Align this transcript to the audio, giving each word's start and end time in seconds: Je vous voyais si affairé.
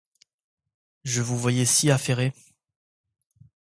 Je 1.03 1.21
vous 1.21 1.37
voyais 1.37 1.65
si 1.67 1.91
affairé. 1.91 2.33